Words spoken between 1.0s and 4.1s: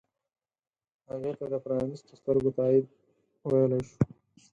هغې ته د پرانیستو سترګو تایید ویلی شو.